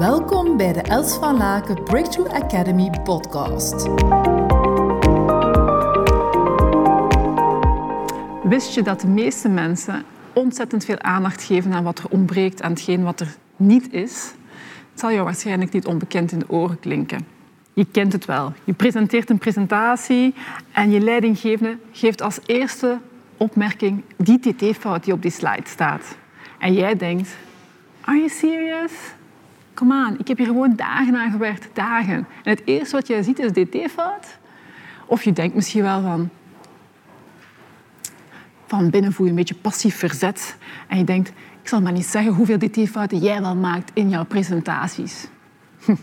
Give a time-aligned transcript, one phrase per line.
[0.00, 3.88] Welkom bij de Els van Laken Breakthrough Academy podcast.
[8.42, 12.70] Wist je dat de meeste mensen ontzettend veel aandacht geven aan wat er ontbreekt, aan
[12.70, 14.34] hetgeen wat er niet is?
[14.90, 17.26] Het zal jou waarschijnlijk niet onbekend in de oren klinken.
[17.72, 18.52] Je kent het wel.
[18.64, 20.34] Je presenteert een presentatie
[20.72, 22.98] en je leidinggevende geeft als eerste
[23.36, 26.16] opmerking die tt-fout die op die slide staat.
[26.58, 27.36] En jij denkt,
[28.00, 28.92] are you serious?
[30.18, 32.14] Ik heb hier gewoon dagen aan gewerkt, dagen.
[32.14, 34.38] En het eerste wat jij ziet is dt-fout.
[35.06, 36.30] Of je denkt misschien wel van,
[38.66, 40.56] van binnen voel je een beetje passief verzet.
[40.88, 41.28] En je denkt,
[41.62, 45.28] ik zal maar niet zeggen hoeveel dt-fouten jij wel maakt in jouw presentaties.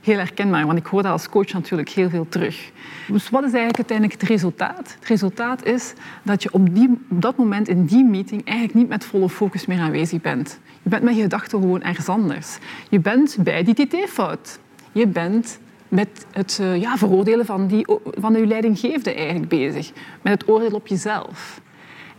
[0.00, 2.70] Heel herkenbaar, want ik hoor dat als coach natuurlijk heel veel terug.
[3.08, 4.96] Dus wat is eigenlijk uiteindelijk het resultaat?
[4.98, 9.04] Het resultaat is dat je op, die, dat moment in die meeting eigenlijk niet met
[9.04, 10.60] volle focus meer aanwezig bent.
[10.82, 12.58] Je bent met je gedachten gewoon ergens anders.
[12.88, 14.58] Je bent bij die tt-fout.
[14.92, 15.58] Je bent
[15.88, 19.92] met het uh, ja, veroordelen van, die, van leidinggevende eigenlijk bezig.
[20.22, 21.60] Met het oordeel op jezelf.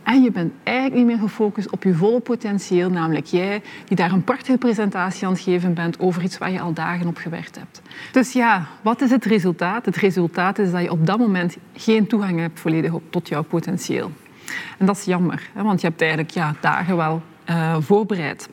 [0.02, 4.12] En je bent eigenlijk niet meer gefocust op je volle potentieel, namelijk jij die daar
[4.12, 7.58] een prachtige presentatie aan het geven bent over iets waar je al dagen op gewerkt
[7.58, 7.82] hebt.
[8.12, 9.86] Dus ja, wat is het resultaat?
[9.86, 14.10] Het resultaat is dat je op dat moment geen toegang hebt volledig tot jouw potentieel.
[14.78, 18.48] En dat is jammer, want je hebt eigenlijk ja, dagen wel uh, voorbereid.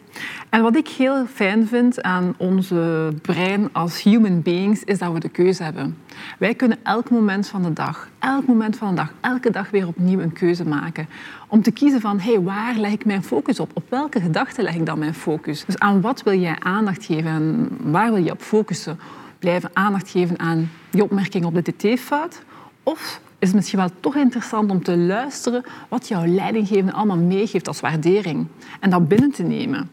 [0.50, 5.20] En wat ik heel fijn vind aan onze brein als human beings, is dat we
[5.20, 5.98] de keuze hebben.
[6.38, 9.88] Wij kunnen elk moment van de dag, elk moment van de dag, elke dag weer
[9.88, 11.08] opnieuw een keuze maken.
[11.48, 13.72] Om te kiezen van, hey, waar leg ik mijn focus op?
[13.74, 15.66] Op welke gedachten leg ik dan mijn focus?
[15.66, 19.00] Dus aan wat wil jij aandacht geven en waar wil je op focussen?
[19.40, 22.42] Blijven aandacht geven aan die opmerking op de tt-fout?
[22.84, 27.68] Of is het misschien wel toch interessant om te luisteren wat jouw leidinggevende allemaal meegeeft
[27.68, 28.48] als waardering
[28.80, 29.90] en dat binnen te nemen.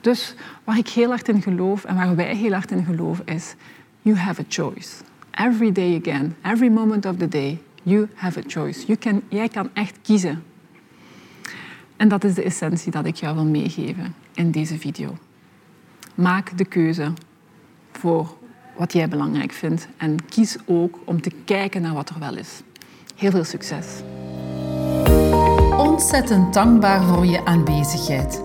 [0.00, 3.54] Dus waar ik heel hard in geloof en waar wij heel hard in geloven is,
[4.02, 4.90] you have a choice.
[5.30, 8.96] Every day again, every moment of the day, you have a choice.
[9.28, 10.42] Jij kan echt kiezen.
[11.96, 15.16] En dat is de essentie dat ik jou wil meegeven in deze video.
[16.14, 17.12] Maak de keuze
[17.92, 18.36] voor
[18.76, 22.62] wat jij belangrijk vindt en kies ook om te kijken naar wat er wel is.
[23.14, 23.86] Heel veel succes.
[25.78, 28.42] Ontzettend dankbaar voor je aanwezigheid.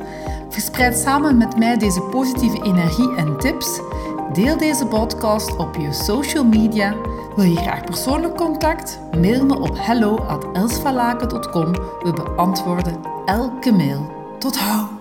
[0.49, 3.79] Verspreid samen met mij deze positieve energie en tips.
[4.33, 6.95] Deel deze podcast op je social media.
[7.35, 8.99] Wil je graag persoonlijk contact?
[9.11, 11.71] Mail me op hello@elsvalaken.com.
[11.73, 14.11] We beantwoorden elke mail.
[14.39, 14.98] Tot hou!